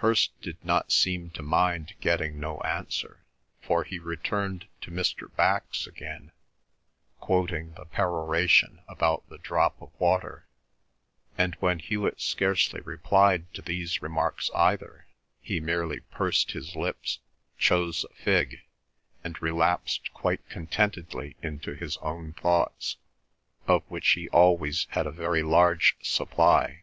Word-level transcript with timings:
Hirst 0.00 0.32
did 0.40 0.64
not 0.64 0.90
seem 0.90 1.30
to 1.30 1.40
mind 1.44 1.94
getting 2.00 2.40
no 2.40 2.58
answer, 2.62 3.20
for 3.60 3.84
he 3.84 4.00
returned 4.00 4.66
to 4.80 4.90
Mr. 4.90 5.32
Bax 5.36 5.86
again, 5.86 6.32
quoting 7.20 7.72
the 7.74 7.84
peroration 7.84 8.82
about 8.88 9.22
the 9.28 9.38
drop 9.38 9.80
of 9.80 9.92
water; 10.00 10.48
and 11.38 11.54
when 11.60 11.78
Hewet 11.78 12.20
scarcely 12.20 12.80
replied 12.80 13.54
to 13.54 13.62
these 13.62 14.02
remarks 14.02 14.50
either, 14.52 15.06
he 15.40 15.60
merely 15.60 16.00
pursed 16.10 16.50
his 16.50 16.74
lips, 16.74 17.20
chose 17.56 18.04
a 18.10 18.14
fig, 18.14 18.62
and 19.22 19.40
relapsed 19.40 20.12
quite 20.12 20.44
contentedly 20.48 21.36
into 21.40 21.76
his 21.76 21.98
own 21.98 22.32
thoughts, 22.32 22.96
of 23.68 23.84
which 23.86 24.08
he 24.08 24.28
always 24.30 24.88
had 24.90 25.06
a 25.06 25.12
very 25.12 25.44
large 25.44 25.94
supply. 26.02 26.82